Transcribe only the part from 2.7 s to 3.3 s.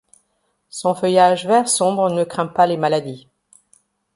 maladies.